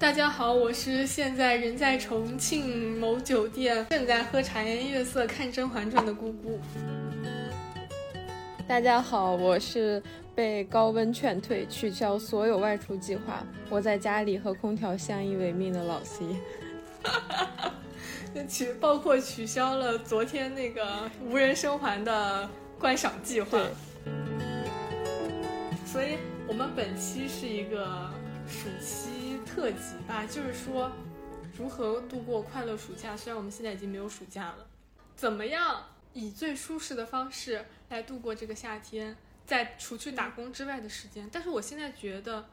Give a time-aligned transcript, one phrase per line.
[0.00, 6.60] 大家好，我是现在人在重庆某酒店，正在喝茶颜悦色看《甄嬛传》的姑姑。
[8.68, 10.00] 大家好，我是
[10.36, 16.24] 被高温劝退，取消所有外出计划，我在家里和空调相依为命的老 C。
[18.32, 23.58] 那取包括取消了昨天那个无人生还的观赏计划。
[25.84, 28.08] 所以，我们本期是一个
[28.46, 29.17] 暑期。
[29.58, 30.92] 特辑吧，就是说
[31.56, 33.16] 如何度过快乐暑假。
[33.16, 34.64] 虽然我们现在已经没有暑假了，
[35.16, 41.28] 怎么样以最舒适的方式来度过这个夏天，在除去打工之外的时间。
[41.32, 42.48] 但是我现在觉得，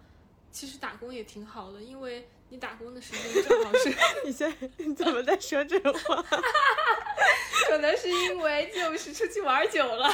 [0.52, 3.94] 其实打工也挺好的，因为你打工的时间正好是。
[4.26, 6.26] 你现在你怎么在说这种话？
[7.70, 10.10] 可能是因为就是出去玩久了。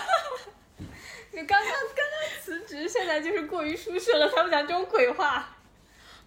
[1.31, 5.57] 就刚刚刚刚辞职，现在就是过于舒适了，才会讲这种鬼话。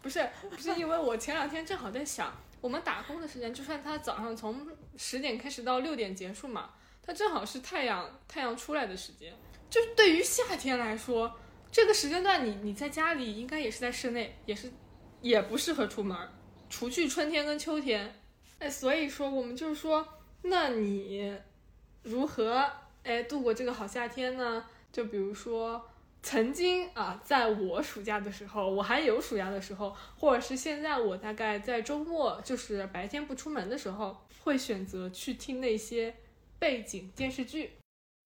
[0.04, 6.68] 不是不是，因为我前两天正好在想，我们打工的时间，就算他早上从十点开始到六点结束嘛，
[7.02, 9.32] 他正好是太阳太阳出来的时间。
[9.70, 11.34] 就是对于夏天来说，
[11.72, 14.70] 这个时间段你你在家里应该也是在室内，也是
[15.22, 16.14] 也不适合出门，
[16.68, 18.14] 除去春天跟秋天。
[18.58, 20.06] 哎，所以说我们就是说，
[20.42, 21.34] 那你
[22.02, 22.70] 如何
[23.04, 24.66] 哎度过这个好夏天呢？
[24.92, 25.88] 就比如说。
[26.24, 36.14] 曾经啊，在我暑假的时候，我还有暑假的时候，或者是现在我大概在周末，就是白天不出门的时候，会选择去听那些
[36.58, 37.72] 背景电视剧。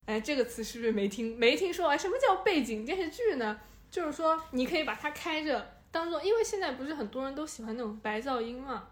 [0.06, 1.96] 哎，这个词是不是没听没听说啊？
[1.96, 3.60] 什么叫背景电视剧呢？
[3.90, 8.86] 就是说你可以把它开着，当做，因为现在不是很多人都喜欢那种白噪音嘛。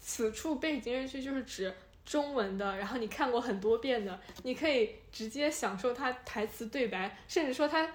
[0.00, 1.72] 此处背景电视剧就是指
[2.04, 7.88] 中文的，然后你看过很多遍的，你可以直接享受它台词对白，甚至说它。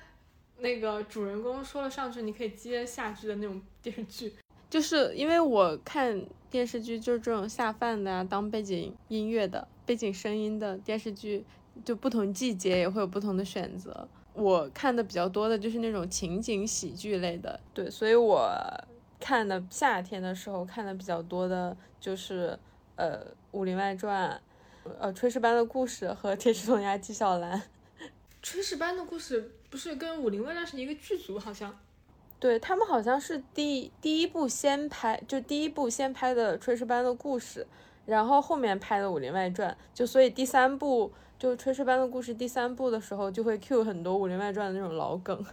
[0.59, 4.33] 那个主人公说了上句，你可以接下句的那种电视剧，
[4.69, 11.45] 就是因为我看电视剧就是这种下饭的啊，当背景音乐的背景声音的电视剧，
[11.83, 14.07] 就不同季节也会有不同的选择。
[14.33, 18.51] 我看的比较多的就是那种情景喜剧类的，对，所以我
[19.19, 22.57] 看的夏天的时候看的比较多的就是
[22.95, 23.19] 呃
[23.51, 24.41] 《武林外传》，
[24.99, 27.57] 呃《炊事班的故事》和《铁齿铜牙纪晓岚》。
[28.45, 31.75] 炊事班的故事不是跟《武林外传》是一个剧组，好像，
[32.39, 37.65] 对他们好像是第第一部先拍，就第一部先拍的炊事班的故事，
[38.05, 45.43] 然后后面拍的《武林外传》，就所以第三部就炊事班的故事第三部的时候就会 cue 很多《武林外传》的那种老梗。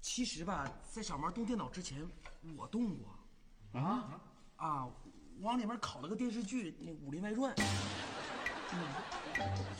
[0.00, 2.08] 其实吧，在小毛动电脑之前，
[2.56, 4.20] 我动过，啊
[4.54, 4.88] 啊，
[5.40, 7.52] 往里面拷了个电视剧，那《武林外传》。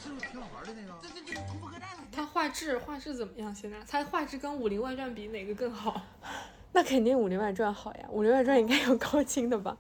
[0.03, 0.99] 是不是挺好玩的那个？
[1.03, 1.35] 这这这
[1.79, 1.89] 栈。
[2.11, 3.55] 它画质画质怎么样？
[3.55, 6.01] 现在它画质跟《武林外传》比哪个更好？
[6.73, 9.77] 那肯定《武林外传》好呀，《武林外传》应该有高清的吧？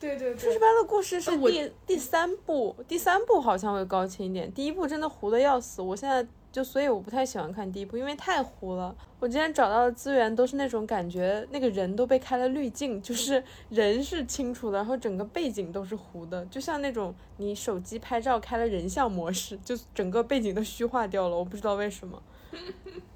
[0.00, 0.34] 对对。
[0.36, 5.82] 炊事班的故事是第第三部，第三部好像会高清一点，第一部真的糊的要死。
[5.82, 6.26] 我现在。
[6.56, 8.96] 就所以我不太喜欢看第一部，因为太糊了。
[9.20, 21.36] 我今天找到的资源都是那种感觉，那个人都被开了滤镜，就是 人是清楚的，然后整个背景都是糊的，就像那种你手机拍照开了人像模式，就整个背景都虚化掉了。
[21.36, 22.22] 我不知道为什么。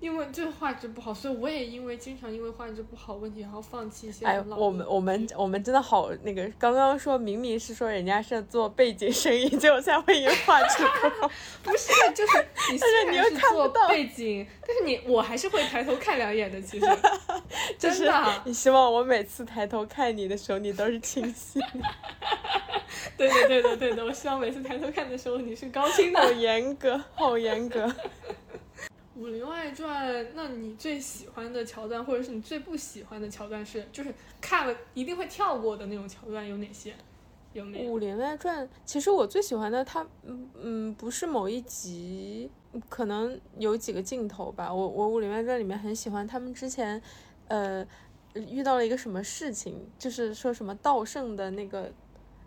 [0.00, 4.24] 因为就是画质不好，所以我也因为经常因为画质不好问题，然后放弃一些。
[4.24, 11.30] 哎，我们我们我们真的好那个，刚刚说明明是说人家是做背景声音，结果现在会因为画质不好。
[11.62, 16.60] 不是，就是你虽然是做背景，但是你我还是会抬头看两眼的。
[16.62, 16.86] 其实，
[17.78, 18.10] 就是。
[18.44, 21.66] 你希望我每次抬头看你的时候，你都是清晰的。
[23.16, 24.04] 对的，对的，对的。
[24.04, 26.20] 我希望每次抬头看的时候，你是高清的。
[26.20, 27.86] 好严格，好严格。
[29.20, 36.94] 《武林外传》，那你最喜欢的桥段，或者是你最不喜欢的桥段是，就是看了一定会跳过的那种桥段有哪些？
[37.52, 37.90] 有没有？
[37.92, 42.50] 《武林外传》其实我最喜欢的，它嗯嗯不是某一集，
[42.88, 44.72] 可能有几个镜头吧。
[44.72, 47.02] 我我《武林外传》里面很喜欢他们之前，
[47.48, 47.86] 呃，
[48.32, 51.92] 遇到了一个什么事情，就是说什么道圣的那个，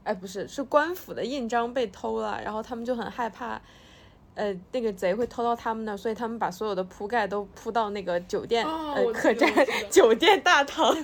[0.04, 3.62] 哎不是，是官府的印章被偷了，然后他们就很害怕。
[4.36, 9.52] 呃，那个贼会偷到他们那，所以他们把所有的铺盖都铺到那个酒店呃客栈
[9.92, 10.94] 酒店大堂，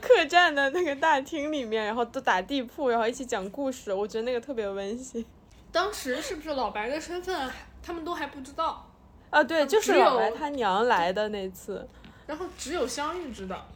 [0.00, 5.24] 客栈的那个大厅里面，然后都打地铺，然后一起讲故事，我觉得那个特别温馨。
[5.70, 7.50] 当时是不是老白的身份
[7.82, 8.88] 他们都还不知道？
[9.30, 11.86] 啊，对，就是老白他娘来的那次，
[12.26, 13.66] 然后只有香玉知道。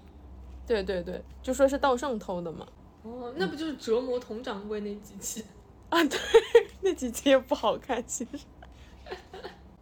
[0.66, 2.66] 对对对，就说是道圣偷的嘛。
[3.02, 5.44] 哦，那不就是折磨佟掌柜那几期？
[5.90, 6.18] 啊，对，
[6.82, 8.38] 那几集也不好看，其实。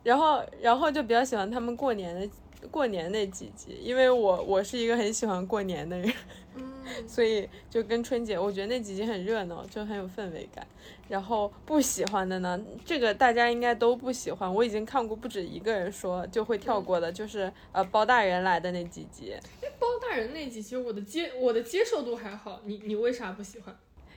[0.02, 2.28] 然后，然后就比较喜欢他们过年的
[2.70, 6.12] 过年那几集，因为我我是一个很喜欢过年的人，
[6.54, 6.64] 嗯，
[7.08, 10.64] 所以就跟春节，我觉得那几集很热闹，就很有氛围感。
[11.08, 19.34] 然后不喜欢的呢，这个大家应该都不喜欢，我已经看过不止一个人说就会跳过的，就是呃包大人来的那几集，
[19.80, 23.76] 包大人那几集我的接我的接受度还好，你你为啥不喜欢？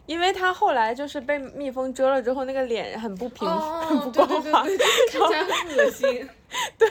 [0.09, 6.29] 因为他后来就是被蜜蜂蛰了之后，那个脸很不平，很不光滑，对对 对，看起来很恶心。
[6.79, 6.89] 对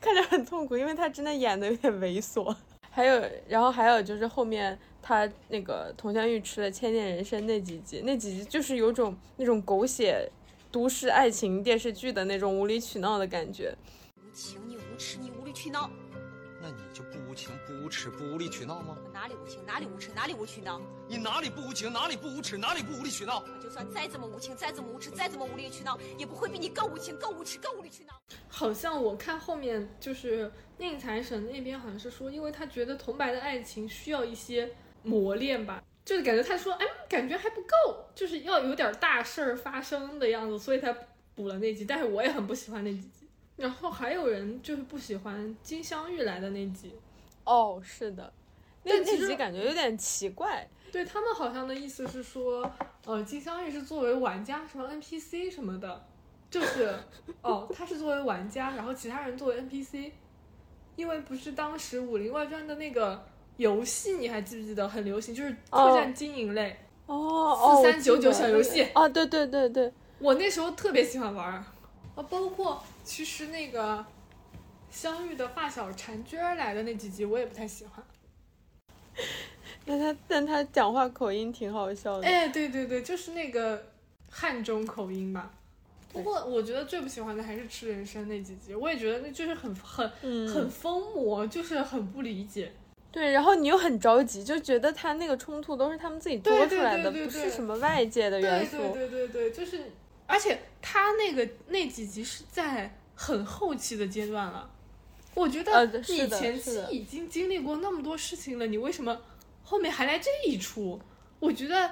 [0.00, 2.54] 看着很痛苦，因为他真的演的有点猥琐。
[2.88, 10.30] 还有，然后还有就是后面他那个佟湘玉吃了千年人参那几集，那几集就是有种那种狗血
[10.70, 13.74] 都市爱情电视剧的那种无理取闹的感觉。
[14.16, 15.90] 无情，你无耻，你无理取闹。
[17.30, 18.96] 无情、不无耻、不无理取闹吗？
[19.04, 20.82] 我哪里无情，哪里无耻，哪里无取闹？
[21.06, 23.44] 你哪里不无情，哪里不无耻，哪里不无理取闹？
[23.46, 28.20] 我就算再怎么无情，再怎么无耻，再怎么无理取闹，也不会比你更无情、更无耻、更无理取闹。
[28.48, 34.68] 好像我看后面就是宁财神那边好像是说，因为他觉得桐白的爱情需要一些
[35.04, 40.92] 磨练吧，就是感觉他说，哎，感觉还不够，就是要有点大事儿发生的样子，所以他
[41.36, 41.84] 补了那集。
[41.84, 43.28] 但是我也很不喜欢那几集。
[43.56, 46.94] 然后还有人就是不喜欢金镶玉来的那集，
[47.50, 48.32] 哦，是的，
[48.84, 50.68] 那但其实那集感觉有点奇怪。
[50.92, 52.68] 对他们好像的意思是说，
[53.06, 56.04] 呃，金镶玉是作为玩家什么 NPC 什么的，
[56.48, 56.94] 就是
[57.42, 60.12] 哦，他是作为玩家，然后其他人作为 NPC，
[60.96, 63.24] 因为不是当时《武林外传》的那个
[63.56, 66.76] 游戏，你还记不记得很流行，就是特战经营类，
[67.06, 68.88] 哦哦，4399我记得小游戏。
[68.94, 71.64] 哦，对对对对，我那时候特别喜欢玩儿，
[72.16, 74.04] 啊，包括其实那个
[74.90, 78.04] 香玉的发小婵娟儿来的那几集，我也不太喜欢。
[79.84, 82.26] 但他但他讲话口音挺好笑的。
[82.26, 83.86] 哎，对对对，就是那个
[84.30, 85.50] 汉中口音吧。
[86.12, 92.72] 不过我觉得最不喜欢的还是吃人参那几集，我也觉得那就是很很嗯很疯魔，就是很不理解。
[93.12, 98.76] 对，然后你又很着急，就觉得他那个冲突都是他们自己多出来的，对对对不是什么外界的元素。
[98.76, 99.92] 对对对对对，就是，
[100.26, 104.68] 而且他那个那几集是在很后期的阶段了。
[105.34, 109.20] 我觉呃得你前期已经经历过那么多事情了，你为什么
[109.62, 111.00] 后面还来这一出？
[111.38, 111.90] 我觉得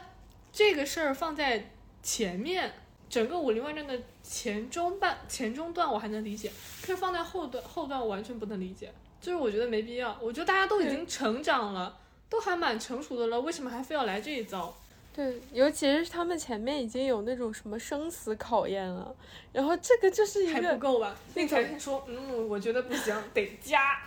[0.53, 1.71] 这个事儿放在
[2.03, 2.73] 前面，
[3.09, 6.51] 整个《武林外传》的前中半前中段我还能理解，
[6.83, 10.19] 可是放在后段后段我完全不能理解，就是我觉得没必要。
[10.21, 11.97] 我觉得大家都已经成长了，
[12.29, 14.77] 都还蛮成熟的了，为什么还非要来这一招？
[15.19, 19.13] 对，尤其是他们前面已经有那种什么生死考验了，
[19.53, 21.17] 然后这个就是一还不个够吧？
[21.35, 24.01] 那那财神说，嗯，我觉得不行，得加。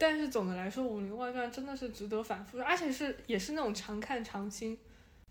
[0.00, 4.78] 但是总的来说，《武林外传》真的是值得反复，而且是也是那种常看常新。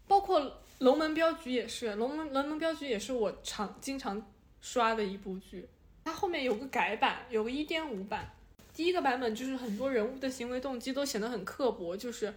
[0.07, 0.39] 包括
[0.77, 4.23] 《龙门镖局》也是，《龙门龙门镖局》也是我常经常
[4.61, 5.67] 刷的一部剧。
[6.05, 8.31] 它后面有个改版，有个一点五版。
[8.75, 12.31] 第一个版本就是很多人物的行为动机都显得很刻薄，就是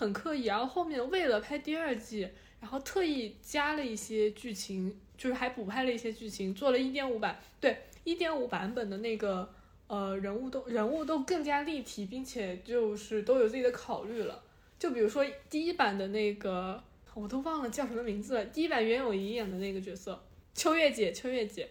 [0.00, 0.44] 很刻意。
[0.44, 2.26] 然后后面为了拍第二季，
[2.58, 7.38] 然后特意加了一些剧情，就是还补拍了一些剧情，做了一点五版。
[7.60, 9.52] 对，一点五版本的那个
[9.86, 14.42] 呃人物都人物都更加立体，并且就是都有自己的考虑了。
[14.78, 16.82] 就比如说第一版的那个，
[17.12, 18.44] 我都忘了叫什么名字了。
[18.46, 20.18] 第一版袁咏仪演的那个角色，
[20.54, 21.68] 秋月姐，秋月姐，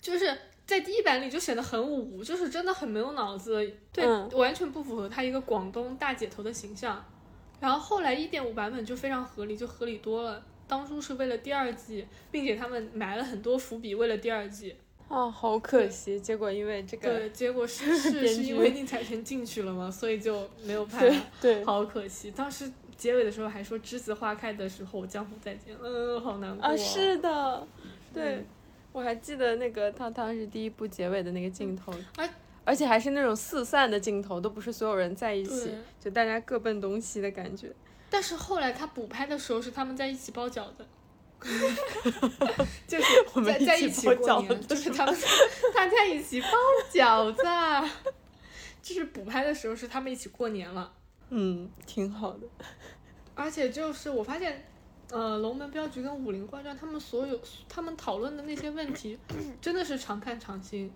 [0.00, 3.52] 就是在第一版里就显得很武，就是真的很没有脑子，
[3.92, 7.04] 对，嗯完全不符合她一个广东大姐头的形象。
[7.60, 10.42] 然后后来一点五版本就非常合理，就合理多了。
[10.68, 14.74] 当初是为了第二季，并且他们埋了很多伏笔，为了第二季。
[15.08, 21.24] 啊，好可惜，结果因为这个对，结果是 是是因为宁采臣进去了嘛，所以就没有拍对了。
[21.40, 22.32] 对好可惜。
[22.32, 26.66] 当时结尾的时候还说“栀子花开的时候，江湖再见”，嗯，好难过。
[26.66, 27.66] 啊，是的，
[28.12, 28.46] 对，嗯
[28.92, 32.26] 我还记得那个他当时第一部结尾的那个镜头，而
[32.66, 37.72] 而且还是那种四散的镜头，都不是所有人在一起，就大家各奔东西的感觉。
[38.10, 40.84] 但是后来他补拍的时候是他们在一起包饺子，
[42.88, 43.04] 就是
[43.34, 45.16] 我们在在一起过年，饺子就是他们
[45.72, 46.48] 大家一起包
[46.92, 47.88] 饺子，啊
[48.82, 50.92] 就是补拍的时候是他们一起过年了。
[51.30, 52.46] 嗯，挺好的。
[53.34, 54.64] 而且就是我发现，
[55.10, 59.18] 呃，龙门镖局跟武林外传他们所有他们讨论的那些问题，
[59.60, 60.90] 真的是常看常新，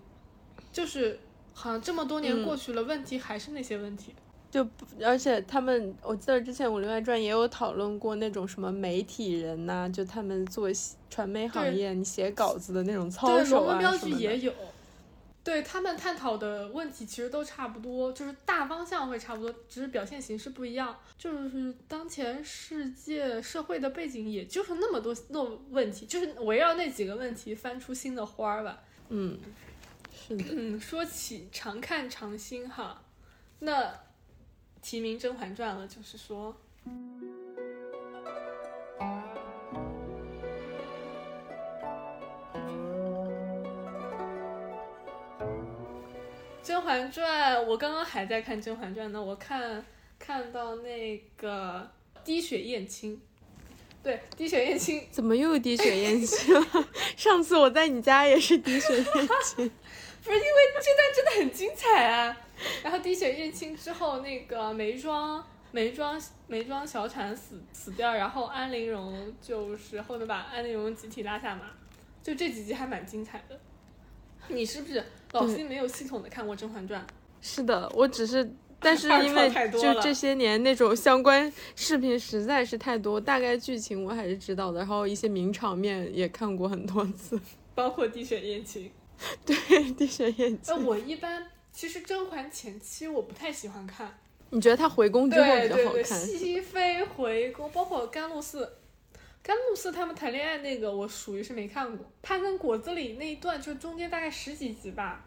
[0.71, 1.19] 就是
[1.53, 4.13] 好像这么多年嗯过去了，问题还是那些问题。
[4.49, 4.67] 就
[5.01, 10.67] 而且他们，我记得之前《武林外传》也有讨论过那种什么媒体人呐、就他们做
[11.09, 13.97] 传媒行业，你写稿子的那种操对，守龙门镖。
[13.97, 14.53] 局也有。
[15.43, 20.95] 对他们探讨的问题其实都差不多，就是大方向会差不多，只是表现形式不一样。
[21.17, 28.83] 就是当前世界社会的背景，也就是那么多那问题，就是围绕那几个问题翻出新的花儿吧。
[29.09, 29.39] 嗯，
[30.27, 33.01] 是的，嗯，说起常看常新哈，
[33.59, 33.91] 那
[34.81, 36.55] 提名《甄嬛传》了，就是说，
[46.63, 49.83] 《甄嬛传》，我刚刚还在看《甄嬛传》呢，我看
[50.19, 51.89] 看到那个
[52.23, 53.19] 滴血验亲，
[54.03, 56.65] 对，滴血验亲怎么又滴血验亲了？
[57.17, 59.05] 上次我在你家也是滴血验
[59.43, 59.71] 亲。
[60.23, 60.49] 不是因为
[60.81, 62.37] 这段真的很精彩啊！
[62.83, 71.63] 然后滴血验亲之后，那个眉庄眉庄眉庄小产死死掉，然后安陵容就是后面把安陵容集体拉下马，
[72.21, 73.59] 就这几集还蛮精彩的。
[74.47, 77.01] 你是不是老对辛没有系统的看过《甄嬛传》？
[77.41, 78.47] 是的，我只是，
[78.79, 87.39] 但是因为就这些年那种相关视频实在是太多，大概剧情我还是知道的，然后一些名场面也看过很多次。
[87.73, 88.91] 包括滴血验亲。
[89.45, 90.85] 对，滴血验呃，亲。
[90.85, 94.17] 我一般其实甄嬛前期我不太喜欢看，
[94.49, 96.03] 你觉得她回宫之后比较对对对？
[96.03, 98.77] 熹妃回宫，包括甘露寺，
[99.43, 102.05] 甘露寺他们谈恋爱那个，我属于是没看过。
[102.21, 105.25] 她跟果子狸那一段，就中间大概十几集吧。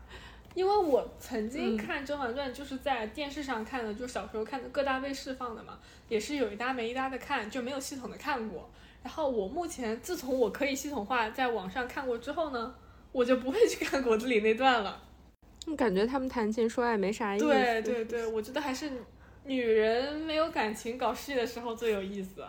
[0.55, 8.71] 因为我曾经嗯看《甄嬛传》，就是在电视上看的，就小时候看的各大卫视放的嘛，也是有一搭没一搭的看，就没有系统的看过。
[9.03, 12.73] 然后我目前自从我可以系统化在网上看过之后呢，
[13.15, 15.01] 我就不会去看果子里那段了。
[15.77, 17.47] 感觉他们谈情说爱没啥意思。
[17.47, 18.91] 对对对，我觉得还是
[19.45, 22.45] 女人没有感情搞事业的时候最有意思。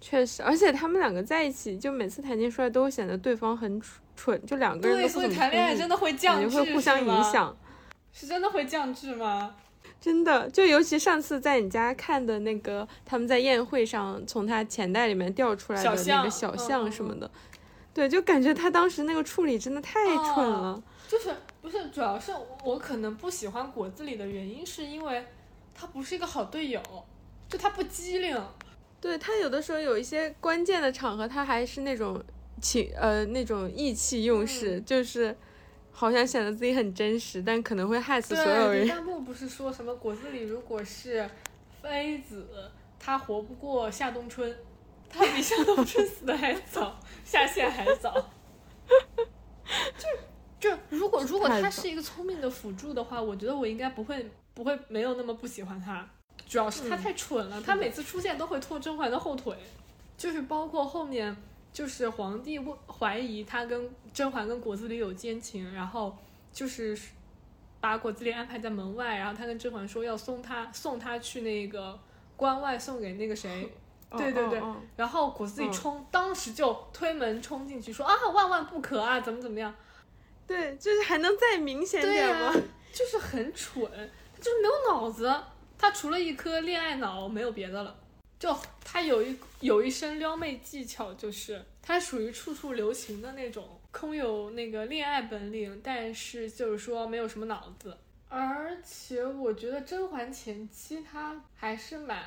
[0.00, 7.56] 确实，而且他们两个在一起，就每次谈情说爱都会显得对方很蠢蠢，就两个人对，所以谈恋爱真的会降感智，会互相影响。
[8.12, 9.54] 是真的会降智吗？
[10.00, 17.30] 真的，就尤其上次在你家看的那个，他们在宴会上从他钱袋里面掉出来的那个小象什么的，
[17.94, 20.68] 对，就感觉他当时那个处理真的太蠢了。
[20.70, 21.30] 哦就是
[21.60, 22.32] 不是，主要是
[22.64, 25.22] 我可能不喜欢果子狸的原因，是因为
[25.74, 26.80] 他不是一个好队友，
[27.50, 28.34] 就他不机灵。
[28.98, 32.18] 对他有的时候有一些关键的场合，他还是那种
[32.62, 35.36] 情呃那种意气用事，嗯就是
[35.90, 38.88] 好像显得自己很真实，但可能会害死，所有人。
[38.88, 41.28] 弹幕不是说什么果子狸如果是
[41.82, 42.48] 妃子，
[42.98, 44.56] 他活不过夏冬春，
[45.12, 48.12] 她比夏冬春死的还早， 下线还早。
[49.96, 56.08] 就就如果如果他是一个聪明的辅助的话，我觉得我应该不会不会没有那么不喜欢他。
[56.48, 59.56] 主要是他太蠢了，他每次出现都会拖甄嬛的后腿，
[60.16, 61.34] 就是包括后面
[61.72, 66.16] 就是皇帝问怀疑他跟甄嬛跟果子狸有奸情，然后
[66.52, 66.98] 就是
[67.80, 71.98] 把果子狸安排在门外，然后他跟甄嬛说要送他送他去那个
[72.36, 73.72] 关外送给那个谁，
[74.18, 74.62] 对对对
[74.96, 79.74] 然后果子狸嗯冲、当时就推门冲进去说啊万万不可啊怎么怎么样，
[80.46, 82.52] 对，就是还能再明显点吗？
[82.92, 83.82] 就是很蠢，
[84.34, 85.34] 他就是没有脑子，
[85.78, 87.96] 他除了一颗恋爱脑没有别的了。
[88.38, 88.54] 就
[88.84, 97.96] 他有一有一身撩妹技巧，就是他属于处处留情的那种，空有那个恋爱本领，但是就是说没有什么脑子。
[98.28, 102.18] 而且我觉得甄嬛前期他还是蛮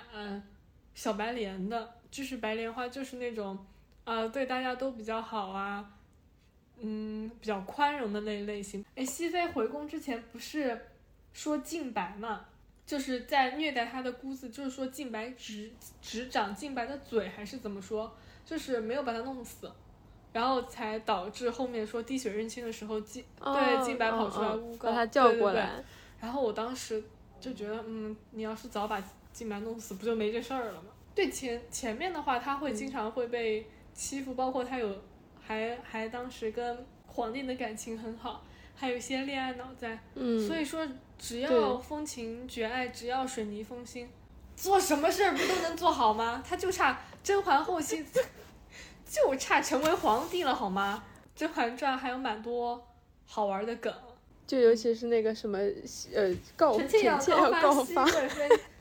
[0.96, 3.64] 小白莲的，就是白莲花，就是那种
[4.06, 5.88] 呃对大家都比较好啊，
[6.80, 8.84] 嗯，比较宽容的那一类型。
[8.96, 10.88] 哎，熹妃回宫之前不是
[11.34, 12.46] 说静白嘛，
[12.86, 15.72] 就是在虐待她的姑子，就是说静白只
[16.02, 19.70] 只长静白的嘴，还是怎么说，就是没有把她弄死，
[20.32, 24.50] 然后才导致后面说滴血认亲的时候，静、对哦静白跑出来
[24.80, 25.84] 把他叫对对对过来。
[26.22, 27.04] 然后我当时
[27.40, 29.04] 就觉得，嗯，你要是早把
[29.36, 30.88] 静白弄死，不就没这事儿了吗？
[31.14, 34.96] 对前前面的话，他会经常会被欺负，包括他有
[35.46, 40.88] 还还当时跟皇帝的感情很好，还有一些恋爱脑在，嗯，所以说
[41.20, 44.10] 只要风情绝爱，只要水泥封心，
[44.56, 46.42] 做什么事儿不都能做好吗？
[46.48, 48.06] 他就差甄嬛后期，
[49.06, 51.04] 就差成为皇帝了好吗？
[51.38, 52.88] 《甄嬛传》还有蛮多
[53.26, 53.94] 好玩的梗。
[54.48, 55.58] 就尤其是那个什么
[56.14, 58.06] 呃告臣妾要告熹发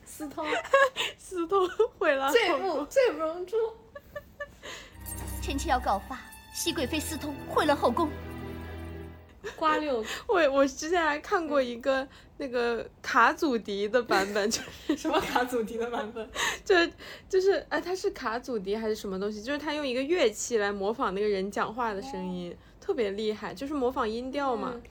[0.05, 0.45] 私通，
[1.17, 3.57] 私通毁了罪后宫不罪不容诛。
[5.41, 6.19] 臣妾要告发
[6.53, 8.09] 熹贵妃私通，毁了后宫。
[9.55, 12.07] 瓜六我我之前还看过一个
[12.37, 16.27] 那个卡祖笛的版本，就 是什么卡祖笛的版本？
[16.65, 16.75] 就
[17.29, 19.43] 就是哎，它是卡祖笛还是什么东西？
[19.43, 24.71] 就是他用一个乐器来模仿那个人讲话的声音，特别厉害，就是模仿音调嘛。
[24.73, 24.81] 嗯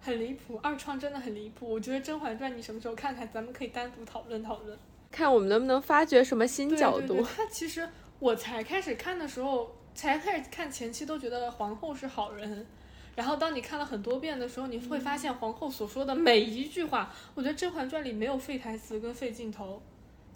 [0.00, 1.68] 很离谱，二创真的很离谱。
[1.68, 4.78] 我觉得《甄嬛传》你什么时候看看，咱们可以单独讨论讨论。
[5.10, 7.06] 看我们能不能发掘什么新角度。
[7.06, 7.88] 对对对，他其实
[8.18, 12.66] 我才开始看的时候，才开始看前期都觉得皇后是好人，
[13.16, 19.82] 然后当你看了很多遍的时候，你会发现皇后所说的每一句话，我觉得《甄嬛传》里没有废台词跟废镜头，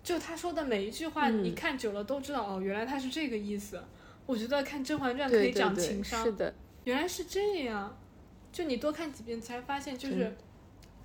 [0.03, 3.83] 就她说的每一句话，嗯你看久了都知道哦，原来她是这个意思。
[4.25, 6.55] 我觉得看《甄嬛传》可以对对对讲情商，是的，
[6.85, 7.97] 原来是这样，
[8.53, 10.25] 就你多看几遍才发现，就是《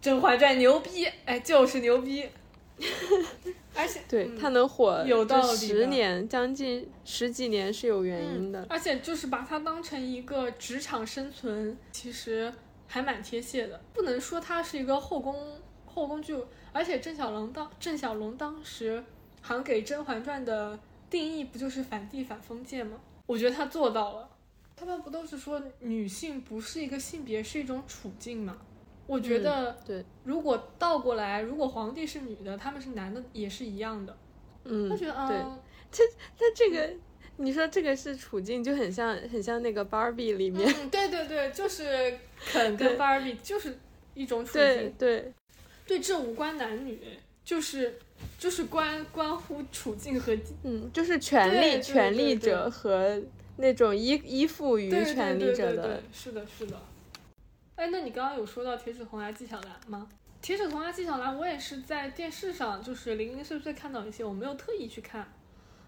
[0.02, 2.30] 甄嬛传》牛逼，哎，就是牛逼。
[3.74, 8.66] 而且对，嗯它能火有道理十年，将近十几年是有原因的。
[8.70, 12.54] 而且就是把它当成一个职场生存，其实
[12.88, 13.80] 还蛮贴切的。
[13.94, 16.36] 不能说它是一个后宫后宫剧，
[16.72, 19.04] 而且郑晓龙当郑晓龙当时
[19.42, 20.78] 好像给《甄嬛传》的
[21.10, 23.00] 定义不就是反帝反封建吗？
[23.26, 24.30] 我觉得他做到了。
[24.80, 28.56] 他们不都是说女性不是一个性别，是一种处境吗？
[29.08, 34.16] 我觉得，对，如果倒过来，如果皇帝是女的，他们是男的，也是一样的。
[34.66, 35.38] 嗯，他觉得，对。
[35.90, 36.04] 这，
[36.38, 36.94] 那这个，
[37.38, 43.80] 你说这个是处境，就很像很像那个 Barbie 里面，嗯，对对对，就是肯跟芭比就是
[44.14, 45.34] 一种处境，对
[45.88, 47.00] 对，这无关男女，
[47.46, 47.98] 就是
[48.38, 52.18] 就是关关乎处境和嗯，就是权对对力权对。
[52.18, 53.22] 对力者和
[53.58, 56.80] 那种依依附于权力对对对者的，，是的，是的。
[57.76, 60.08] 哎，那你刚刚有说到铁齿铜牙纪晓岚吗？
[60.42, 65.32] 铁齿铜牙纪晓岚，我也是在电视上，就是零零碎碎看到一些，我没有特意去看。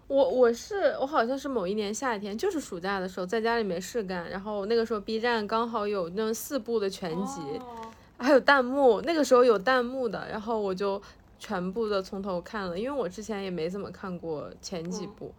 [0.07, 11.01] 我我是我好像是某一年夏天，就是暑假的时候，在家里没事干，然后那个时候 B 站刚好有那四部的全集，哦还有弹幕，那个时候有弹幕的，然后我就
[11.37, 15.33] 全部的从头看了，因为我之前也没怎么看过前几嗯部。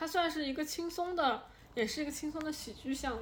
[0.00, 1.42] 它算是一个轻松的，
[1.74, 3.20] 也是一个轻松的喜剧项目。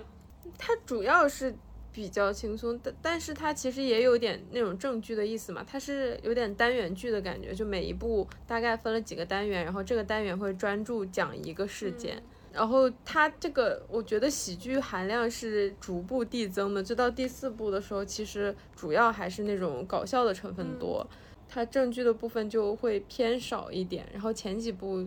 [0.57, 1.53] 它主要是
[1.93, 12.23] 比较轻松，但但是它其实也有点那种正剧的意思嘛，它是有点单元剧的感觉，就每一部大概分了几个单元，然后这个单元会专注讲一个事件。
[12.53, 21.05] 然后它这个，我觉得喜剧含量是逐步递增的，就到第四部的时候，其实主要还是那种搞笑的成分多，
[21.49, 24.09] 它正剧的部分就会偏少一点。
[24.13, 25.07] 然后前几部，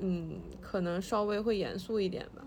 [0.00, 2.44] 嗯，可能稍微会严肃一点吧。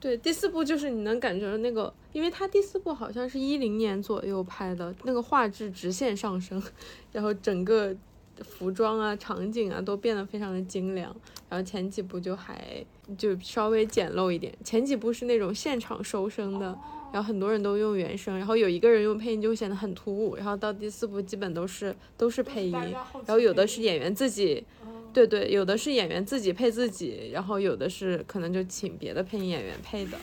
[0.00, 6.60] 对，第四部就是你能感觉到那个，因为它第四部好像是一零年左右拍的，那个画质直线上升，
[7.12, 7.94] 然后整个
[8.40, 11.14] 服装啊、场景啊都变得非常的精良。
[11.48, 12.84] 然后前几部就还
[13.16, 16.76] 就稍微简陋一点，前几部是那种现场收声的，
[17.12, 20.34] 然后很多人都用原声，然后有一个人用配音就会显得很突兀。
[20.34, 24.64] 然后到第四部基本都是都是配音，然后有的是演员自己。
[25.12, 30.18] 对对，有的是演员自己配自己，然后有的是可能就请别的配音演员配的。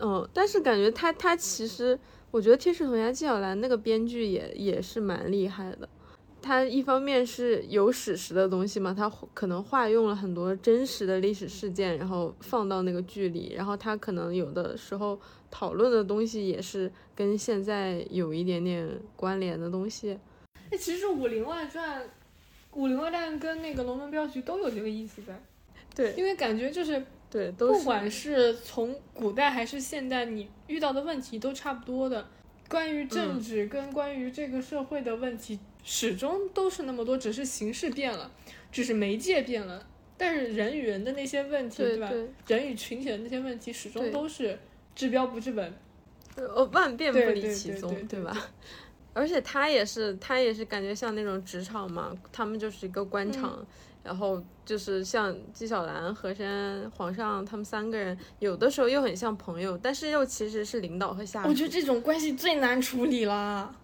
[0.00, 1.98] 嗯，但是感觉他他其实，
[2.30, 5.88] 我觉得《天使童牙纪晓岚》那个编剧也也是蛮厉害的。
[6.42, 15.18] 他一方面是有史实的东西嘛，他可能化用了很多真实的历史事件，然后放到那个剧里，然后他可能有的时候
[15.50, 20.18] 讨论的东西也是跟现在有一点点关联的东西。
[20.70, 22.02] 哎，其实《武林外传》
[22.74, 25.32] 《武林外传》跟那个《龙门镖局》都有这个意思在，
[25.94, 32.26] 对因为感觉就是对，不管是从古代还是现代，你遇到的问题都差不多的。
[32.68, 38.30] 关于政治跟关于这个社会的问题，始终都是那么多，只是形式变了，
[38.72, 39.86] 只是媒介变了。
[40.16, 42.08] 但是人与人的那些问题，吧？
[42.08, 44.58] 对吧人与群体的那些问题，始终都是
[44.94, 45.72] 治标不治本。
[46.36, 48.36] 呃，万变不离其宗，对对吧？
[49.14, 53.64] 而且他也是，他也是感觉像那种职场嘛，他们就是一个官场，
[54.02, 61.48] 然后就是像纪晓岚、和珅、皇上他们三个人，有的时候又很像朋友，但是又其实是领导和下属。
[61.48, 63.74] 我觉得这种关系最难处理了。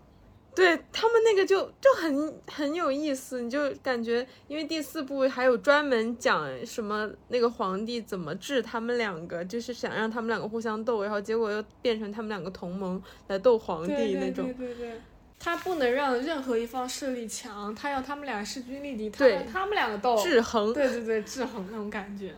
[0.52, 14.44] 对他们那个就就很很有意思，你就感觉，因为第四部还有专门讲什么那个皇帝怎么治他们两个，就是想让他们两个互相斗，然后结果又变成他们两个同盟来斗皇帝对对那种。
[14.46, 15.00] 对对对，
[15.42, 22.34] 他不能让任何一方势力强，他要他们俩势均力敌，他对让他们两个斗，制衡，对对对，制衡那种感觉。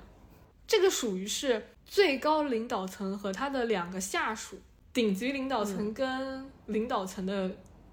[0.68, 4.56] 这个属于是最高领导层和他的两个下属，
[4.94, 7.50] 顶级领导层跟领导层的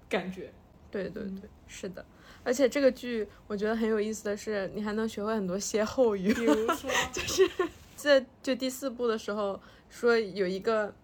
[0.08, 0.52] 感觉。
[0.90, 2.04] 对对对，是的。
[2.42, 6.32] 而且这个剧我觉得很有意思的是，你还能学会很多歇后语。
[6.32, 7.50] 比如说， 就是
[7.96, 10.94] 这就第四部的时候说有一个，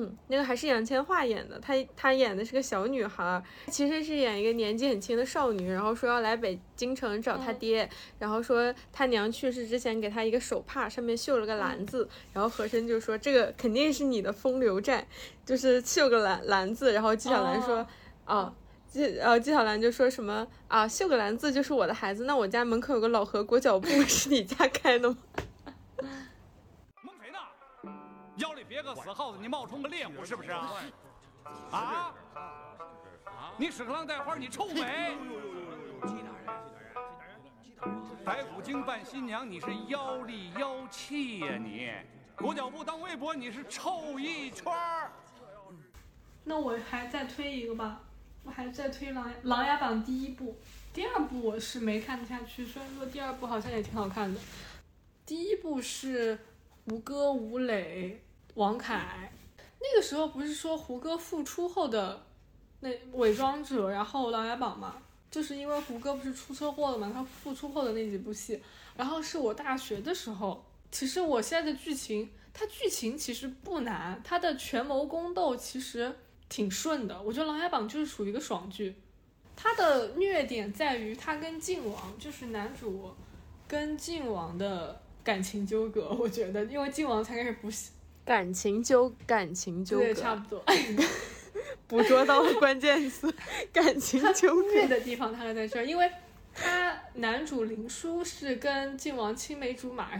[0.28, 15.06] 那个还是杨千嬅演的，她她演的是个小女孩，其实是演一个年纪很轻的少女，然后说要来北京城找她爹，然后说她娘去世之前给她一个手帕，上面绣了个篮子，然后和珅就说这个肯定是你的风流债，
[15.44, 17.86] 就是绣个篮篮子，然后纪晓岚说，哦
[18.26, 18.52] 哦。
[18.92, 25.16] 纪呃，纪晓岚就说什么啊，绣个篮子就是我的孩子，那我家门口有个老河裹脚布， 是你家开的吗？
[28.94, 30.72] 死耗子，你冒充个猎物是不是啊？
[31.70, 32.14] 啊？
[33.56, 35.16] 你屎壳郎带花，你臭美！
[38.24, 41.90] 白骨精扮新娘，你是妖力妖气呀你！
[42.36, 45.10] 裹脚布当围脖，你是臭一圈儿。
[46.44, 48.00] 那我还再推一个吧，
[48.44, 50.56] 我还再推《琅琅琊榜》第一部，
[50.92, 54.40] 第二部我是没看得下去，虽然说第二部好像也挺好看的。
[55.26, 56.38] 第一部是
[56.86, 59.32] 吴歌、吴磊、王凯，
[59.80, 62.22] 那个时候不是说胡歌复出后的
[62.80, 68.62] 那伪装者，然后《琅琊榜》嘛，就是因为胡歌不是出车祸了嘛，他复出后的那几部戏，
[68.96, 70.64] 然后是我大学的时候。
[70.90, 76.14] 其实我现在的剧情，它剧情其实不难，它的权谋宫斗其实
[76.50, 77.22] 挺顺的。
[77.22, 78.94] 我觉得《琅琊榜》就是属于一个爽剧，
[79.56, 83.10] 它的虐点在于它跟靖王，就是男主
[83.66, 86.10] 跟靖王的感情纠葛。
[86.10, 87.70] 我觉得，因为靖王才开始不
[88.24, 90.64] 感情纠感情纠葛，对，差不多。
[91.86, 93.34] 捕捉到了关键词，
[93.72, 94.86] 感情纠葛。
[94.88, 96.10] 的地方他在这儿，因为。
[96.54, 100.10] 他男主林殊是跟靖王青梅竹马，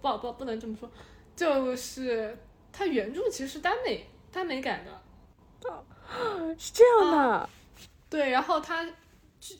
[0.00, 0.90] 不不不能这么说，
[1.36, 2.34] 就是
[2.72, 5.84] 他原著其实是耽美耽美改的，哦，
[6.58, 7.50] 是这样的，
[8.08, 8.88] 对，然后他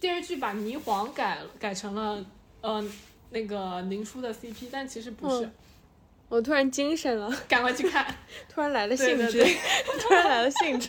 [0.00, 2.24] 电视剧把霓凰改改成了
[2.62, 2.82] 呃
[3.28, 5.50] 那个林殊的 CP，但其实不是，
[6.32, 8.06] 我突然精神了， 赶快去看
[8.48, 9.44] 突然来了兴致，
[10.00, 10.88] 突然来了兴致，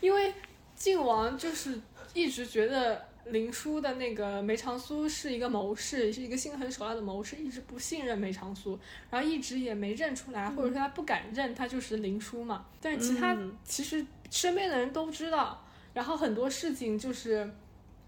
[0.00, 0.32] 因为
[0.76, 1.80] 靖王就是
[2.12, 3.04] 一直觉得。
[3.28, 8.78] 林殊的那个梅长苏是一个谋士，是一个心狠手辣的谋士，一直不信任梅长苏，
[9.08, 12.66] 然后一直也没认出来，或者说他不敢认他就是林殊嘛。
[12.82, 17.50] 但是其他其实身边的人都知道，然后很多事情就是